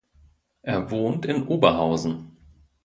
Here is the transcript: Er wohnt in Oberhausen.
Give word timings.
Er 0.63 0.89
wohnt 0.89 1.27
in 1.27 1.45
Oberhausen. 1.45 2.35